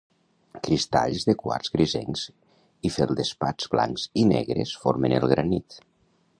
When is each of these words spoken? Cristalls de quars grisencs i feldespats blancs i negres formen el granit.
Cristalls 0.67 1.25
de 1.29 1.35
quars 1.41 1.69
grisencs 1.75 2.23
i 2.89 2.93
feldespats 2.97 3.71
blancs 3.77 4.09
i 4.23 4.27
negres 4.33 4.77
formen 4.87 5.19
el 5.23 5.31
granit. 5.35 5.83